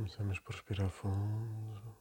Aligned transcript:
Começamos 0.00 0.38
por 0.38 0.54
respirar 0.54 0.88
fundo. 0.88 1.94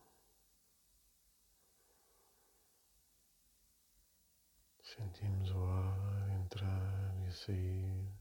Sentimos 4.81 5.51
o 5.51 5.65
ar 5.65 6.29
entrar 6.29 7.13
e 7.27 7.31
sair. 7.33 8.18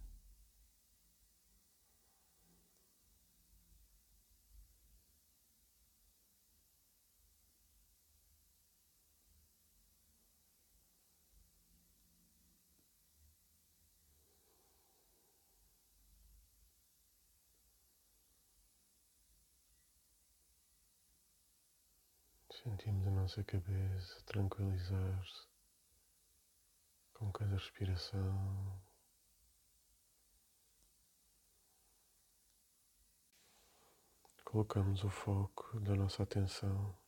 Sentimos 22.62 23.06
a 23.06 23.10
nossa 23.10 23.44
cabeça 23.44 24.20
tranquilizar-se 24.26 25.46
com 27.14 27.30
cada 27.30 27.52
respiração. 27.52 28.82
Colocamos 34.44 35.04
o 35.04 35.08
foco 35.08 35.78
da 35.78 35.94
nossa 35.94 36.24
atenção 36.24 36.98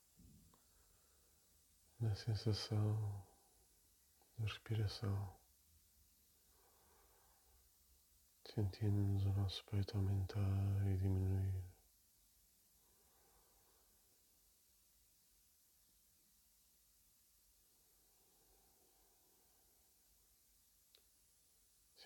na 1.98 2.14
sensação 2.14 3.24
da 4.38 4.44
respiração. 4.44 5.34
Sentimos 8.54 9.26
o 9.26 9.32
nosso 9.32 9.64
peito 9.64 9.96
aumentar 9.96 10.86
e 10.86 10.96
diminuir. 10.96 11.69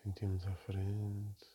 Sentimos 0.04 0.46
à 0.46 0.54
frente. 0.54 1.46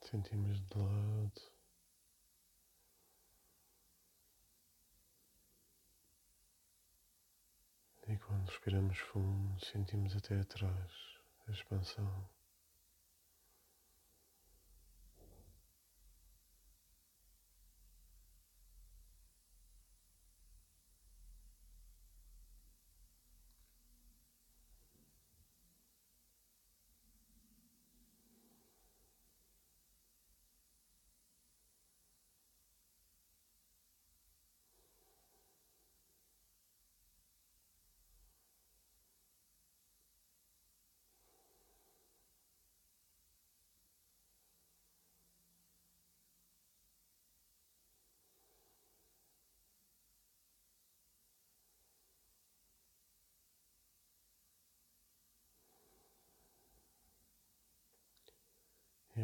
Sentimos 0.00 0.60
de 0.60 0.78
lado. 0.78 1.42
E 8.08 8.16
quando 8.16 8.48
respiramos 8.48 8.98
fundo, 8.98 9.64
sentimos 9.64 10.16
até 10.16 10.40
atrás 10.40 10.92
a 11.46 11.52
expansão. 11.52 12.28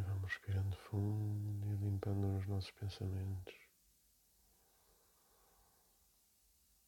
Vamos 0.04 0.32
respirando 0.32 0.76
fundo 0.76 1.72
e 1.72 1.76
limpando 1.76 2.38
os 2.38 2.46
nossos 2.46 2.70
pensamentos. 2.72 3.54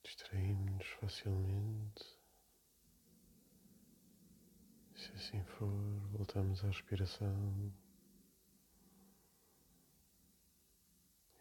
Distraímos-nos 0.04 0.86
facilmente. 1.00 2.18
Se 4.94 5.12
assim 5.12 5.44
for, 5.44 5.68
voltamos 6.12 6.64
à 6.64 6.68
respiração. 6.68 7.72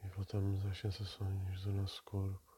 E 0.04 0.08
voltamos 0.10 0.66
às 0.66 0.78
sensações 0.78 1.62
do 1.62 1.72
nosso 1.72 2.04
corpo. 2.04 2.56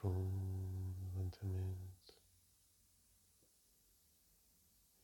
fundo, 0.00 1.12
lentamente, 1.14 2.14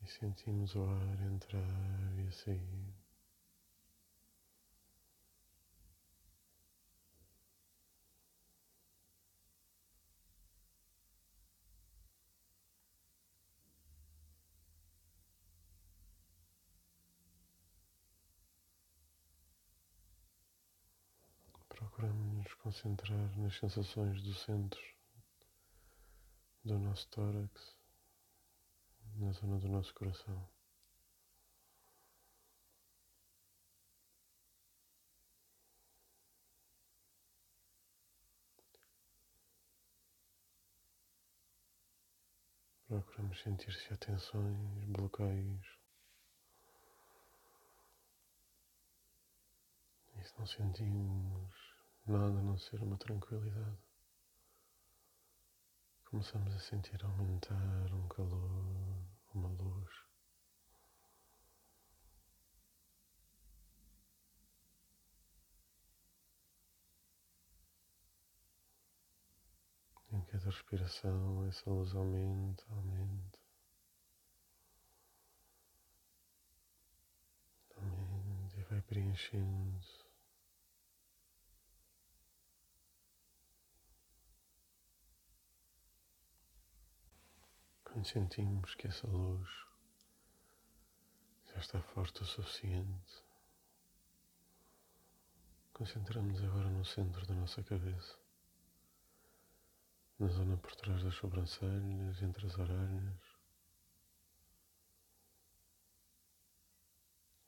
e 0.00 0.05
sentimos 0.18 0.74
o 0.74 0.82
ar 0.84 1.20
entrar 1.30 2.18
e 2.18 2.32
sair. 2.32 2.96
procuramos 21.68 22.36
nos 22.38 22.54
concentrar 22.54 23.38
nas 23.38 23.54
sensações 23.56 24.22
do 24.22 24.32
centro 24.32 24.80
do 26.64 26.78
nosso 26.78 27.06
tórax, 27.08 27.75
na 29.18 29.32
zona 29.32 29.58
do 29.58 29.68
nosso 29.68 29.94
coração. 29.94 30.48
Procuramos 42.86 43.40
sentir 43.42 43.72
se 43.72 43.92
há 43.92 43.96
tensões, 43.96 44.84
bloqueios. 44.86 45.66
E 50.14 50.24
se 50.24 50.38
não 50.38 50.46
sentimos, 50.46 51.52
nada 52.06 52.38
a 52.38 52.42
não 52.42 52.56
ser 52.56 52.80
uma 52.82 52.96
tranquilidade. 52.96 53.85
Começamos 56.06 56.54
a 56.54 56.60
sentir 56.60 57.04
aumentar 57.04 57.92
um 57.92 58.06
calor, 58.06 59.04
uma 59.34 59.48
luz. 59.48 59.90
Em 70.12 70.20
cada 70.26 70.44
respiração, 70.44 71.44
essa 71.48 71.68
luz 71.68 71.92
aumenta, 71.92 72.64
aumenta. 72.70 73.38
Aumenta 77.76 78.60
e 78.60 78.62
vai 78.62 78.80
preenchendo. 78.82 79.80
Quando 88.06 88.12
sentimos 88.12 88.74
que 88.76 88.86
essa 88.86 89.04
luz 89.08 89.48
já 91.52 91.58
está 91.58 91.80
forte 91.80 92.22
o 92.22 92.24
suficiente, 92.24 93.24
concentramos 95.72 96.40
agora 96.44 96.70
no 96.70 96.84
centro 96.84 97.26
da 97.26 97.34
nossa 97.34 97.64
cabeça, 97.64 98.16
na 100.20 100.28
zona 100.28 100.56
por 100.56 100.76
trás 100.76 101.02
das 101.02 101.16
sobrancelhas, 101.16 102.22
entre 102.22 102.46
as 102.46 102.56
orelhas. 102.56 103.20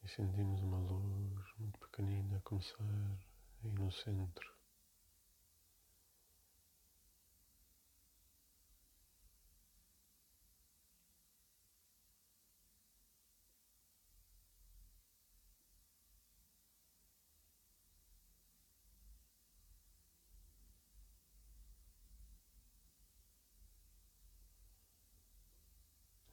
E 0.03 0.09
sentimos 0.09 0.61
uma 0.61 0.79
luz 0.79 1.55
muito 1.59 1.79
pequenina 1.79 2.37
a 2.37 2.41
começar 2.41 2.83
aí 2.83 3.71
no 3.71 3.93
centro. 3.93 4.58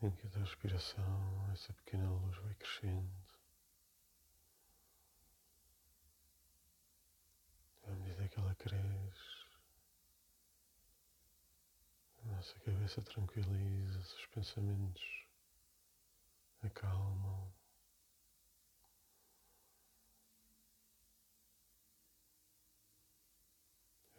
Em 0.05 0.11
cada 0.11 0.37
respiração, 0.37 1.51
essa 1.51 1.73
pequena 1.73 2.07
luz 2.07 2.37
vai 2.37 2.53
crescendo. 2.53 3.09
À 7.87 7.89
medida 7.89 8.27
que 8.27 8.39
ela 8.39 8.53
cresce, 8.53 9.47
a 12.23 12.27
nossa 12.27 12.59
cabeça 12.59 13.01
tranquiliza, 13.01 13.97
os 13.97 14.27
pensamentos 14.27 15.27
acalmam. 16.61 17.51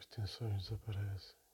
As 0.01 0.07
tensões 0.07 0.65
desaparecem. 0.65 1.46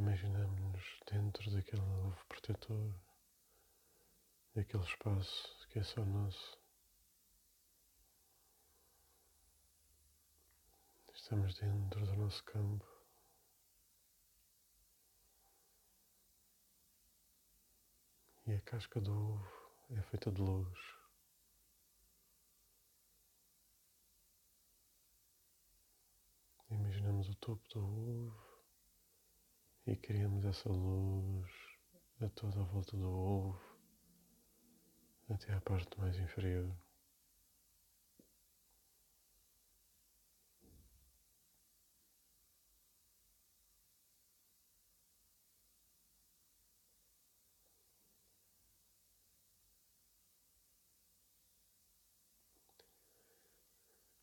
Imaginamos-nos 0.00 0.98
dentro 1.12 1.50
daquele 1.50 1.82
ovo 1.82 2.24
protetor, 2.26 2.94
daquele 4.54 4.82
espaço 4.82 5.68
que 5.68 5.78
é 5.78 5.82
só 5.82 6.02
nosso. 6.06 6.58
Estamos 11.12 11.54
dentro 11.58 12.06
do 12.06 12.16
nosso 12.16 12.42
campo. 12.44 12.86
E 18.46 18.54
a 18.54 18.60
casca 18.62 19.02
do 19.02 19.12
ovo 19.12 19.70
é 19.90 20.02
feita 20.04 20.32
de 20.32 20.40
luz. 20.40 20.78
Imaginamos 26.70 27.28
o 27.28 27.34
topo 27.34 27.68
do 27.68 27.84
ovo 27.84 28.49
e 29.86 29.96
criamos 29.96 30.44
essa 30.44 30.68
luz 30.68 31.50
a 32.20 32.28
toda 32.28 32.60
a 32.60 32.64
volta 32.64 32.96
do 32.96 33.08
ovo 33.08 33.60
até 35.28 35.52
à 35.54 35.60
parte 35.60 35.98
mais 35.98 36.18
inferior. 36.18 36.70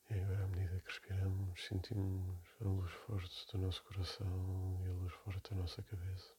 E 0.10 0.14
agora, 0.20 0.44
à 0.44 0.48
medida 0.48 0.80
que 0.82 0.92
sentimos 1.60 2.40
a 2.62 2.66
luz 2.66 2.92
forte 2.92 3.48
do 3.52 3.58
nosso 3.58 3.84
coração 3.84 4.80
e 4.86 4.90
a 4.90 4.94
luz 4.94 5.14
forte 5.14 5.50
da 5.50 5.56
nossa 5.56 5.82
cabeça, 5.82 6.36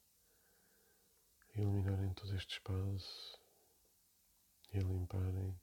a 1.54 1.60
iluminarem 1.60 2.14
todo 2.14 2.36
este 2.36 2.54
espaço 2.54 3.40
e 4.72 4.78
a 4.78 4.82
limparem 4.82 5.60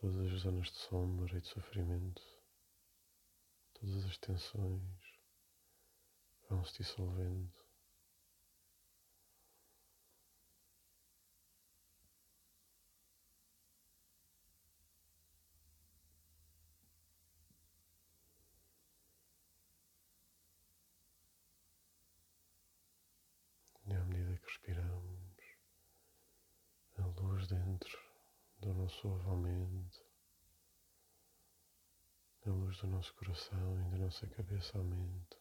todas 0.00 0.16
as 0.16 0.40
zonas 0.40 0.68
de 0.68 0.78
sombra 0.78 1.36
e 1.36 1.40
de 1.42 1.48
sofrimento, 1.48 2.22
todas 3.74 4.06
as 4.06 4.16
tensões 4.18 4.82
vão 6.48 6.64
se 6.64 6.78
dissolvendo. 6.78 7.66
respiramos, 24.46 25.20
a 26.98 27.06
luz 27.20 27.46
dentro 27.46 27.98
do 28.66 28.74
nosso 28.74 29.06
ovo 29.06 29.30
aumenta, 29.30 30.04
a 32.46 32.50
luz 32.50 32.76
do 32.78 32.88
nosso 32.88 33.14
coração 33.14 33.80
e 33.80 33.90
da 33.90 33.98
nossa 33.98 34.26
cabeça 34.26 34.76
aumenta. 34.76 35.36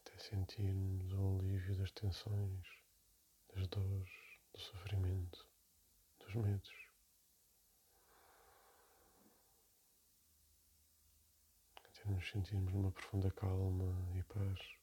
Até 0.00 0.18
sentirmos 0.18 1.10
o 1.14 1.38
alívio 1.38 1.74
das 1.74 1.90
tensões, 1.92 2.66
das 3.54 3.66
dores, 3.68 4.10
do 4.52 4.60
sofrimento, 4.60 5.48
dos 6.18 6.34
medos. 6.34 6.75
Nos 12.06 12.30
sentirmos 12.30 12.72
numa 12.72 12.90
profunda 12.90 13.30
calma 13.30 13.92
e 14.14 14.22
paz. 14.24 14.75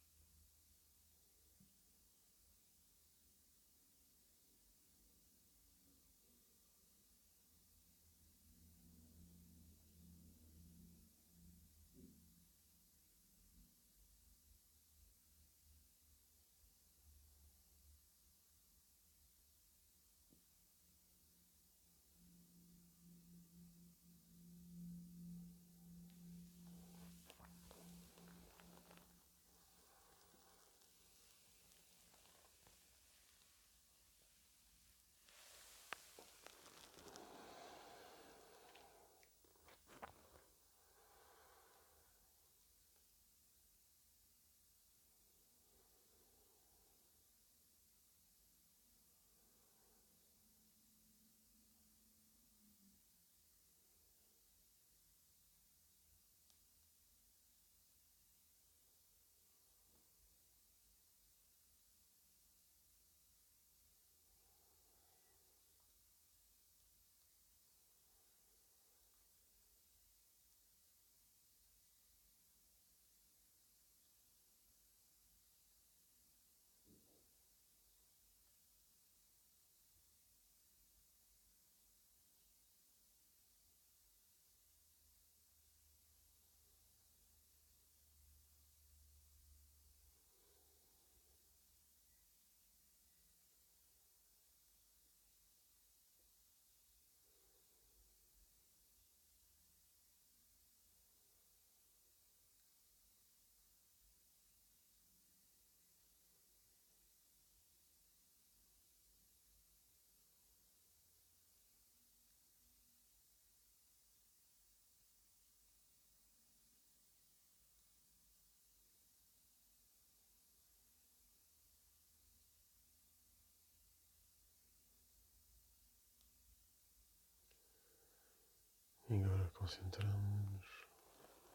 Concentramos 129.64 130.66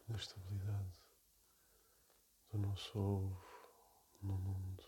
na 0.08 0.16
estabilidade 0.16 0.98
do 2.50 2.58
nosso 2.58 2.98
ovo 2.98 3.38
no 4.22 4.32
mundo. 4.32 4.82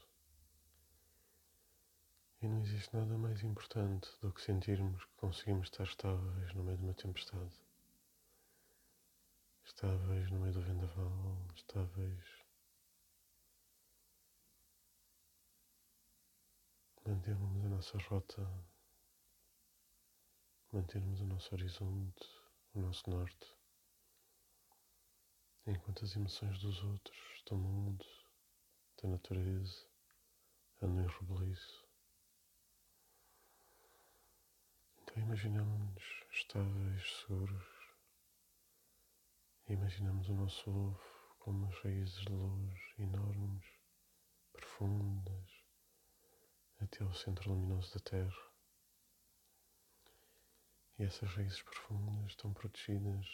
E 2.41 2.49
não 2.49 2.63
existe 2.63 2.97
nada 2.97 3.19
mais 3.19 3.43
importante 3.43 4.09
do 4.23 4.33
que 4.33 4.41
sentirmos 4.41 5.05
que 5.05 5.13
conseguimos 5.19 5.67
estar 5.67 5.85
estáveis 5.85 6.55
no 6.55 6.65
meio 6.65 6.79
de 6.79 6.85
uma 6.85 6.95
tempestade. 6.95 7.61
Estáveis 9.67 10.31
no 10.31 10.41
meio 10.41 10.55
do 10.55 10.63
vendaval, 10.63 11.37
estáveis. 11.55 12.25
Mantermos 17.07 17.67
a 17.67 17.69
nossa 17.69 17.99
rota, 17.99 18.51
mantermos 20.73 21.21
o 21.21 21.27
nosso 21.27 21.55
horizonte, 21.55 22.40
o 22.75 22.81
nosso 22.81 23.11
norte, 23.11 23.57
enquanto 25.67 26.05
as 26.05 26.15
emoções 26.15 26.59
dos 26.61 26.83
outros, 26.85 27.43
do 27.47 27.57
mundo, 27.57 28.07
da 29.03 29.09
natureza, 29.09 29.87
andam 30.81 31.05
em 31.05 31.09
rebuliço. 31.09 31.89
Então 35.03 35.23
imaginamos-nos 35.23 36.05
estáveis, 36.31 37.23
seguros. 37.23 37.67
Imaginamos 39.69 40.29
o 40.29 40.35
nosso 40.35 40.71
ovo 40.71 41.01
com 41.41 41.51
umas 41.51 41.75
raízes 41.81 42.21
de 42.21 42.33
luz 42.33 42.79
enormes, 42.99 43.65
profundas, 44.53 45.65
até 46.81 47.03
ao 47.03 47.13
centro 47.15 47.51
luminoso 47.51 47.93
da 47.95 48.01
Terra. 48.01 48.50
E 51.01 51.03
essas 51.03 51.31
raízes 51.31 51.63
profundas 51.63 52.33
estão 52.33 52.53
protegidas 52.53 53.27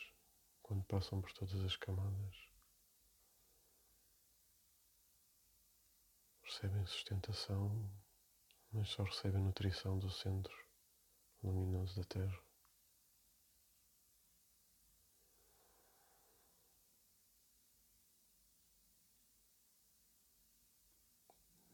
quando 0.62 0.84
passam 0.84 1.20
por 1.20 1.32
todas 1.32 1.64
as 1.64 1.74
camadas. 1.76 2.48
Recebem 6.44 6.86
sustentação, 6.86 7.90
mas 8.70 8.88
só 8.90 9.02
recebem 9.02 9.42
nutrição 9.42 9.98
do 9.98 10.08
centro 10.08 10.56
luminoso 11.42 11.96
da 11.96 12.04
Terra. 12.04 12.40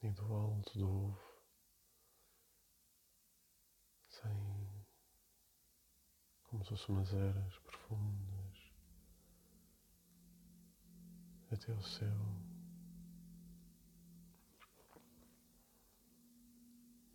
E 0.02 0.08
do 0.08 0.32
alto 0.32 0.78
do 0.78 0.88
ovo 0.88 1.42
sem 4.08 4.71
como 6.52 6.62
se 6.64 6.70
fossem 6.70 6.94
umas 6.94 7.14
eras 7.14 7.58
profundas 7.60 8.72
até 11.50 11.72
o 11.72 11.82
céu. 11.82 12.18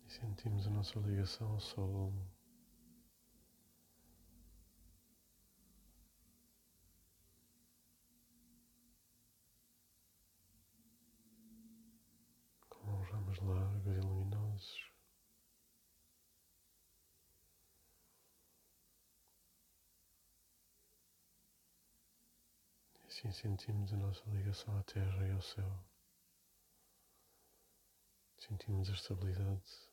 E 0.04 0.10
sentimos 0.10 0.66
a 0.66 0.70
nossa 0.70 0.98
ligação 0.98 1.52
ao 1.52 1.60
Sol. 1.60 2.12
ramos 13.12 13.38
largos 13.38 13.86
e 13.86 14.00
luminosos. 14.00 14.88
E 23.07 23.07
assim 23.18 23.32
sentimos 23.32 23.92
a 23.92 23.96
nossa 23.96 24.22
ligação 24.30 24.78
à 24.78 24.82
Terra 24.84 25.26
e 25.26 25.32
ao 25.32 25.42
céu. 25.42 25.84
Sentimos 28.38 28.88
a 28.88 28.92
estabilidade. 28.92 29.90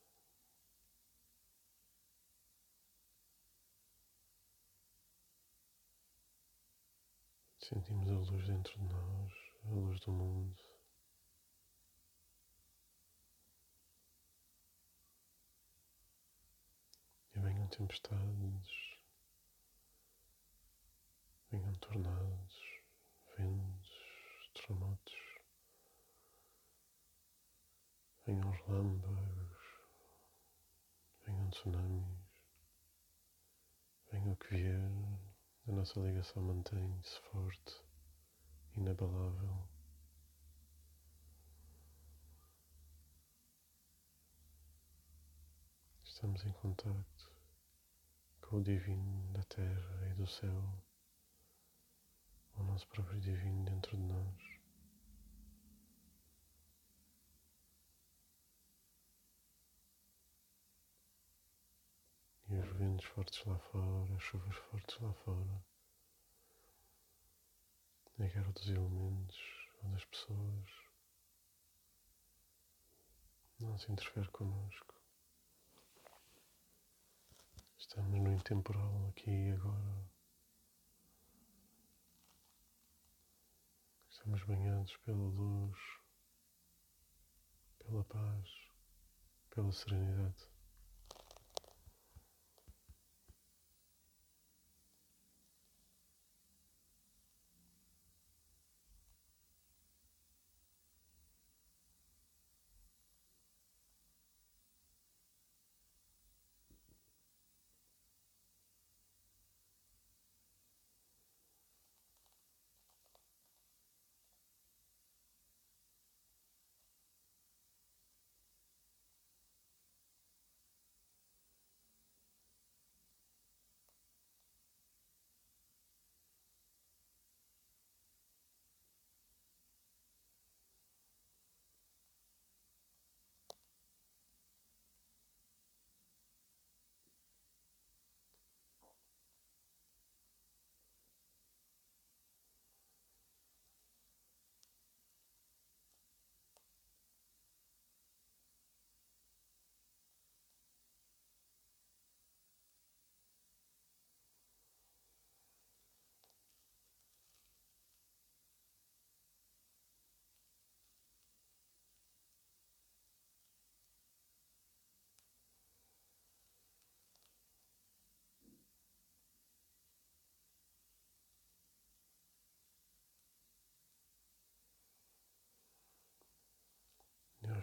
Sentimos 7.60 8.12
a 8.12 8.32
luz 8.32 8.46
dentro 8.46 8.78
de 8.78 8.94
nós, 8.94 9.34
a 9.64 9.70
luz 9.70 10.00
do 10.02 10.12
mundo. 10.12 10.64
E 17.34 17.40
venham 17.40 17.68
tempestades, 17.70 19.00
venham 21.50 21.74
tornados, 21.80 22.65
ventos, 23.38 24.52
terremotos, 24.54 25.14
venham 28.26 28.50
relâmpagos, 28.52 29.58
venham 31.26 31.50
tsunamis, 31.50 32.06
venham 34.12 34.32
o 34.32 34.38
que 34.38 34.50
vier, 34.50 34.92
a 35.68 35.72
nossa 35.72 36.00
ligação 36.00 36.44
mantém-se 36.44 37.20
forte, 37.32 37.84
inabalável. 38.76 39.68
Estamos 46.04 46.46
em 46.46 46.52
contacto 46.54 47.32
com 48.42 48.58
o 48.58 48.64
divino 48.64 49.34
da 49.34 49.44
terra 49.44 50.08
e 50.10 50.14
do 50.14 50.26
céu, 50.26 50.85
o 52.58 52.64
nosso 52.64 52.88
próprio 52.88 53.20
divino 53.20 53.64
dentro 53.66 53.96
de 53.98 54.04
nós. 54.04 54.56
E 62.48 62.56
os 62.58 62.70
ventos 62.78 63.06
fortes 63.06 63.44
lá 63.46 63.58
fora, 63.58 64.16
as 64.16 64.24
chuvas 64.24 64.56
fortes 64.56 65.00
lá 65.00 65.14
fora, 65.14 65.66
a 68.20 68.24
guerra 68.24 68.52
dos 68.52 68.70
elementos 68.70 69.38
ou 69.84 69.90
das 69.92 70.06
pessoas, 70.06 70.70
não 73.60 73.78
se 73.78 73.92
interfere 73.92 74.28
connosco. 74.30 74.94
Estamos 77.78 78.22
no 78.22 78.34
intemporal 78.34 79.08
aqui 79.10 79.30
e 79.30 79.52
agora. 79.52 80.15
Estamos 84.26 84.44
banhados 84.46 84.98
pela 85.06 85.18
luz, 85.18 85.78
pela 87.78 88.04
paz, 88.06 88.50
pela 89.52 89.72
serenidade. 89.72 90.55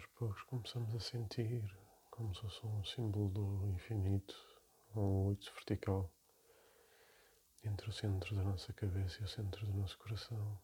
Aos 0.03 0.05
poucos 0.17 0.43
começamos 0.43 0.93
a 0.95 0.99
sentir 0.99 1.63
como 2.11 2.35
se 2.35 2.41
fosse 2.41 2.65
um 2.65 2.83
símbolo 2.83 3.29
do 3.29 3.67
infinito, 3.67 4.35
um 4.95 5.27
oito 5.27 5.51
vertical, 5.53 6.11
entre 7.63 7.89
o 7.89 7.93
centro 7.93 8.35
da 8.35 8.43
nossa 8.43 8.73
cabeça 8.73 9.21
e 9.21 9.23
o 9.23 9.27
centro 9.27 9.65
do 9.65 9.73
nosso 9.73 9.97
coração. 9.97 10.59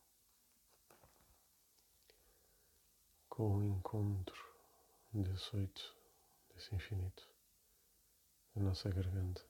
Com 3.30 3.58
o 3.58 3.64
encontro 3.64 4.36
desse 5.14 5.56
oito, 5.56 5.98
desse 6.54 6.76
infinito, 6.76 7.30
da 8.54 8.62
nossa 8.62 8.90
garganta. 8.90 9.46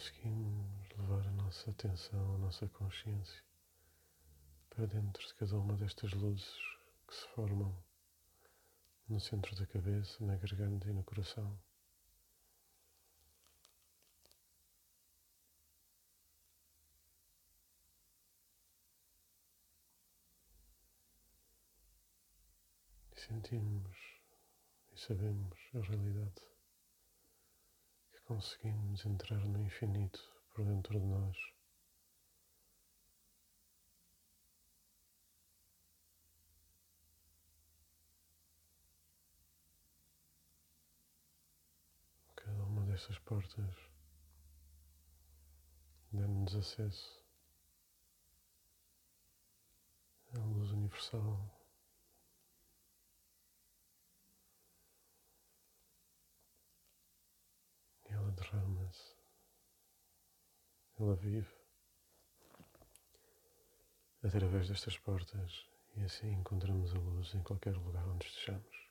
Conseguimos 0.00 0.88
levar 0.96 1.26
a 1.26 1.30
nossa 1.32 1.70
atenção, 1.70 2.34
a 2.36 2.38
nossa 2.38 2.66
consciência 2.68 3.42
para 4.70 4.86
dentro 4.86 5.26
de 5.26 5.34
cada 5.34 5.58
uma 5.58 5.76
destas 5.76 6.14
luzes 6.14 6.56
que 7.06 7.14
se 7.14 7.28
formam 7.34 7.76
no 9.06 9.20
centro 9.20 9.54
da 9.56 9.66
cabeça, 9.66 10.24
na 10.24 10.36
garganta 10.36 10.88
e 10.88 10.92
no 10.94 11.04
coração. 11.04 11.54
Sentimos 23.14 23.98
e 24.92 24.98
sabemos 24.98 25.58
a 25.74 25.80
realidade 25.80 26.49
conseguimos 28.30 29.04
entrar 29.04 29.44
no 29.44 29.60
infinito 29.60 30.20
por 30.54 30.64
dentro 30.64 31.00
de 31.00 31.04
nós. 31.04 31.36
Cada 42.36 42.62
uma 42.66 42.84
dessas 42.86 43.18
portas 43.18 43.74
dá-nos 46.12 46.54
acesso 46.54 47.24
à 50.36 50.38
luz 50.38 50.70
universal. 50.70 51.59
Derrama-se, 58.40 59.14
ela 60.98 61.14
vive 61.14 61.54
através 64.22 64.68
destas 64.68 64.98
portas 64.98 65.66
e 65.96 66.02
assim 66.02 66.32
encontramos 66.32 66.94
a 66.94 66.98
luz 66.98 67.34
em 67.34 67.42
qualquer 67.42 67.76
lugar 67.76 68.06
onde 68.08 68.26
estejamos, 68.26 68.88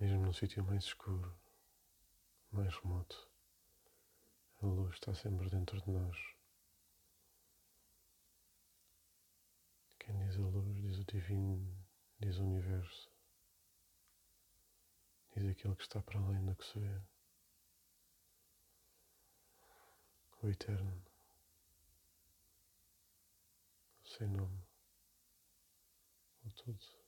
mesmo 0.00 0.22
num 0.22 0.32
sítio 0.32 0.64
mais 0.64 0.84
escuro, 0.84 1.34
mais 2.50 2.74
remoto. 2.76 3.28
A 4.62 4.66
luz 4.66 4.94
está 4.94 5.14
sempre 5.14 5.48
dentro 5.50 5.80
de 5.80 5.90
nós. 5.90 6.16
Quem 9.98 10.16
diz 10.18 10.36
a 10.36 10.40
luz 10.40 10.82
diz 10.82 10.98
o 10.98 11.04
divino, 11.04 11.86
diz 12.18 12.38
o 12.38 12.44
universo, 12.44 13.10
diz 15.34 15.46
aquilo 15.46 15.76
que 15.76 15.82
está 15.82 16.00
para 16.00 16.20
além 16.20 16.44
do 16.44 16.54
que 16.54 16.64
se 16.64 16.78
vê. 16.78 17.13
O 20.44 20.50
eterno, 20.50 21.02
sem 24.04 24.28
nome, 24.28 24.62
o 26.44 26.50
tudo. 26.50 27.04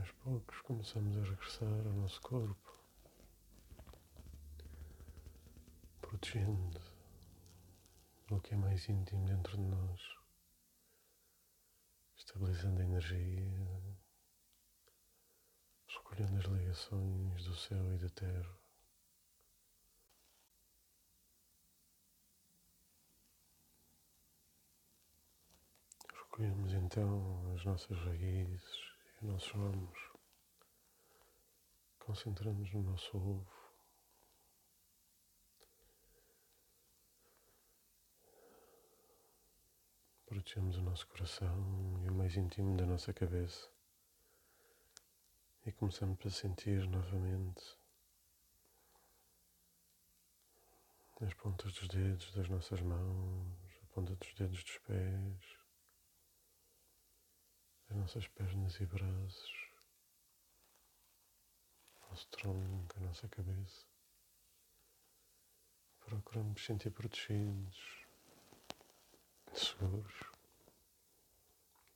aos 0.00 0.09
poucos 0.22 0.60
começamos 0.62 1.16
a 1.16 1.22
regressar 1.22 1.86
ao 1.86 1.94
nosso 1.94 2.20
corpo, 2.20 2.78
protegendo 6.02 6.78
o 8.30 8.38
que 8.40 8.52
é 8.52 8.56
mais 8.56 8.86
íntimo 8.88 9.24
dentro 9.26 9.56
de 9.56 9.62
nós, 9.62 10.00
estabilizando 12.16 12.82
a 12.82 12.84
energia, 12.84 13.96
escolhendo 15.88 16.36
as 16.36 16.44
ligações 16.44 17.44
do 17.44 17.56
céu 17.56 17.94
e 17.94 17.98
da 17.98 18.10
terra. 18.10 18.60
Escolhemos 26.14 26.72
então 26.74 27.54
as 27.54 27.64
nossas 27.64 27.98
raízes 27.98 28.94
e 29.20 29.26
nossos 29.26 29.54
ombros. 29.54 30.09
Concentramos 32.10 32.72
no 32.72 32.82
nosso 32.82 33.16
ovo. 33.16 33.46
Protegemos 40.26 40.76
o 40.78 40.82
nosso 40.82 41.06
coração 41.06 42.02
e 42.04 42.10
o 42.10 42.12
mais 42.12 42.36
íntimo 42.36 42.76
da 42.76 42.84
nossa 42.84 43.12
cabeça. 43.12 43.70
E 45.64 45.70
começamos 45.70 46.18
a 46.26 46.30
sentir 46.30 46.84
novamente 46.88 47.78
as 51.20 51.32
pontas 51.34 51.72
dos 51.74 51.86
dedos 51.86 52.34
das 52.34 52.48
nossas 52.48 52.80
mãos, 52.80 53.56
a 53.84 53.94
ponta 53.94 54.16
dos 54.16 54.34
dedos 54.34 54.64
dos 54.64 54.78
pés, 54.78 55.58
as 57.88 57.96
nossas 57.96 58.26
pernas 58.26 58.80
e 58.80 58.86
braços, 58.86 59.59
nosso 62.10 62.26
tronco, 62.28 62.96
a 62.96 63.00
nossa 63.00 63.28
cabeça. 63.28 63.86
Procuramos 66.04 66.64
sentir 66.64 66.90
protegidos, 66.90 68.04
seguros, 69.54 70.12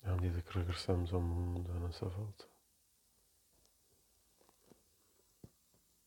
à 0.05 0.13
medida 0.13 0.41
que 0.41 0.59
regressamos 0.59 1.13
ao 1.13 1.21
mundo 1.21 1.71
à 1.73 1.81
nossa 1.81 2.07
volta. 2.07 2.54